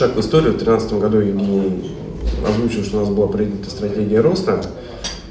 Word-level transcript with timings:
шаг 0.00 0.16
в 0.16 0.20
историю. 0.20 0.54
В 0.54 0.56
2013 0.56 0.92
году 0.94 1.18
Евгений 1.18 1.94
озвучил, 2.48 2.82
что 2.84 2.96
у 2.96 3.00
нас 3.00 3.10
была 3.10 3.26
принята 3.26 3.68
стратегия 3.68 4.20
роста. 4.20 4.64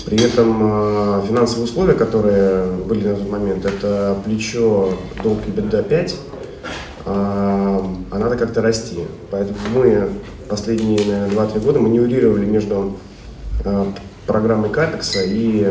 При 0.05 0.21
этом 0.21 0.59
э, 0.61 1.23
финансовые 1.27 1.63
условия, 1.63 1.95
которые 1.95 2.67
были 2.87 3.07
на 3.07 3.15
тот 3.15 3.31
момент, 3.31 3.65
это 3.65 4.15
плечо, 4.23 4.93
долг 5.23 5.39
и 5.47 5.49
беда 5.49 5.81
5, 5.81 6.15
а 7.05 7.81
надо 8.11 8.37
как-то 8.37 8.61
расти. 8.61 8.99
Поэтому 9.31 9.57
мы 9.73 10.09
последние, 10.47 10.99
наверное, 11.03 11.47
2-3 11.47 11.65
года 11.65 11.79
маневрировали 11.79 12.45
между 12.45 12.95
э, 13.65 13.85
программой 14.27 14.69
капекса 14.69 15.23
и 15.23 15.67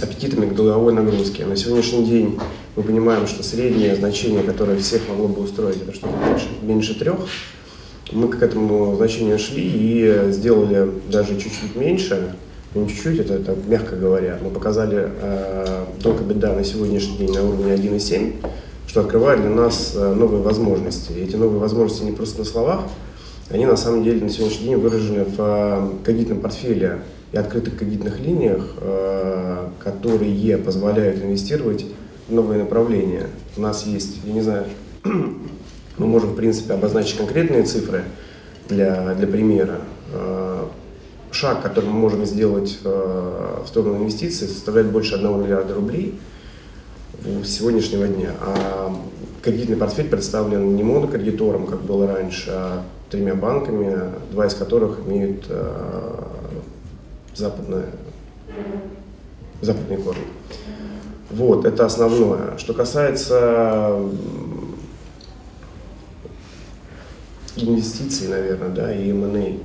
аппетитами 0.00 0.48
к 0.48 0.54
долговой 0.54 0.92
нагрузке. 0.92 1.44
На 1.44 1.56
сегодняшний 1.56 2.04
день 2.04 2.38
мы 2.76 2.84
понимаем, 2.84 3.26
что 3.26 3.42
среднее 3.42 3.96
значение, 3.96 4.44
которое 4.44 4.78
всех 4.78 5.08
могло 5.08 5.26
бы 5.26 5.42
устроить, 5.42 5.82
это 5.82 5.92
что-то 5.92 6.14
меньше, 6.24 6.46
меньше 6.62 6.96
трех. 6.96 7.18
Мы 8.10 8.28
к 8.28 8.42
этому 8.42 8.96
значению 8.96 9.38
шли 9.38 9.62
и 9.62 10.32
сделали 10.32 10.90
даже 11.10 11.38
чуть-чуть 11.38 11.76
меньше, 11.76 12.34
не 12.74 12.88
чуть-чуть, 12.88 13.20
это, 13.20 13.34
это 13.34 13.56
мягко 13.66 13.96
говоря. 13.96 14.38
Мы 14.42 14.50
показали 14.50 15.08
э, 15.20 15.84
долг 16.02 16.22
беда 16.22 16.54
на 16.54 16.64
сегодняшний 16.64 17.18
день 17.18 17.32
на 17.32 17.44
уровне 17.44 17.74
1,7, 17.74 18.34
что 18.86 19.02
открывает 19.02 19.40
для 19.40 19.50
нас 19.50 19.92
э, 19.94 20.14
новые 20.14 20.42
возможности. 20.42 21.12
И 21.12 21.22
эти 21.22 21.36
новые 21.36 21.60
возможности 21.60 22.04
не 22.04 22.12
просто 22.12 22.40
на 22.40 22.44
словах, 22.44 22.80
они 23.50 23.66
на 23.66 23.76
самом 23.76 24.02
деле 24.02 24.22
на 24.22 24.30
сегодняшний 24.30 24.68
день 24.68 24.76
выражены 24.76 25.24
в 25.24 25.36
э, 25.38 25.90
кредитном 26.04 26.40
портфеле 26.40 27.00
и 27.32 27.36
открытых 27.36 27.76
кредитных 27.76 28.18
линиях, 28.20 28.74
э, 28.80 29.68
которые 29.78 30.56
позволяют 30.56 31.22
инвестировать 31.22 31.84
в 32.28 32.32
новые 32.32 32.62
направления. 32.62 33.26
У 33.58 33.60
нас 33.60 33.84
есть, 33.86 34.16
я 34.24 34.32
не 34.32 34.40
знаю, 34.40 34.64
мы 35.98 36.06
можем, 36.06 36.30
в 36.30 36.36
принципе, 36.36 36.74
обозначить 36.74 37.16
конкретные 37.16 37.64
цифры 37.64 38.04
для, 38.68 39.14
для 39.14 39.26
примера. 39.26 39.80
Э, 40.12 40.64
шаг, 41.30 41.62
который 41.62 41.86
мы 41.86 41.98
можем 41.98 42.26
сделать 42.26 42.78
в 42.82 43.64
сторону 43.66 43.96
инвестиций, 43.96 44.46
составляет 44.46 44.90
больше 44.90 45.14
1 45.14 45.42
миллиарда 45.42 45.74
рублей 45.74 46.20
с 47.42 47.48
сегодняшнего 47.48 48.06
дня. 48.06 48.32
А 48.40 48.94
кредитный 49.40 49.76
портфель 49.76 50.08
представлен 50.08 50.76
не 50.76 50.82
монокредитором, 50.82 51.66
как 51.66 51.80
было 51.82 52.06
раньше, 52.06 52.50
а 52.50 52.82
тремя 53.08 53.34
банками, 53.34 54.10
два 54.30 54.46
из 54.46 54.54
которых 54.54 55.00
имеют 55.06 55.46
западные, 57.34 57.86
западные 59.60 59.98
корни. 59.98 60.22
Вот, 61.30 61.64
это 61.64 61.86
основное. 61.86 62.58
Что 62.58 62.74
касается 62.74 63.98
инвестиций, 67.56 68.28
наверное, 68.28 68.68
да, 68.68 68.94
и 68.94 69.10
M&A, 69.10 69.58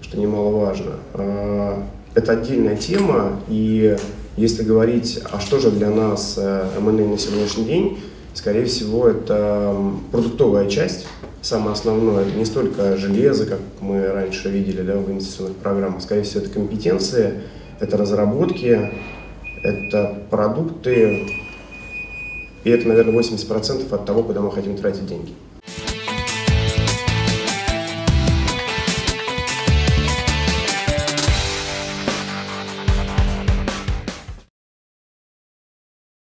что 0.00 0.18
немаловажно. 0.18 0.94
А, 1.14 1.82
это 2.14 2.32
отдельная 2.32 2.76
тема, 2.76 3.40
и 3.48 3.96
если 4.36 4.62
говорить, 4.62 5.20
а 5.30 5.40
что 5.40 5.58
же 5.58 5.70
для 5.70 5.90
нас 5.90 6.38
M&A 6.38 6.90
на 6.90 7.18
сегодняшний 7.18 7.64
день, 7.64 7.98
скорее 8.34 8.66
всего, 8.66 9.08
это 9.08 9.74
продуктовая 10.12 10.68
часть, 10.68 11.06
самое 11.42 11.72
основное, 11.72 12.22
это 12.22 12.36
не 12.36 12.44
столько 12.44 12.96
железо, 12.96 13.46
как 13.46 13.60
мы 13.80 14.06
раньше 14.08 14.50
видели 14.50 14.82
да, 14.82 14.96
в 14.96 15.10
инвестиционных 15.10 15.56
программах, 15.56 16.02
скорее 16.02 16.22
всего, 16.22 16.42
это 16.42 16.50
компетенции, 16.50 17.42
это 17.80 17.96
разработки, 17.96 18.90
это 19.62 20.22
продукты, 20.30 21.26
и 22.64 22.70
это, 22.70 22.88
наверное, 22.88 23.14
80% 23.14 23.94
от 23.94 24.04
того, 24.06 24.22
куда 24.22 24.40
мы 24.40 24.50
хотим 24.50 24.76
тратить 24.76 25.06
деньги. 25.06 25.32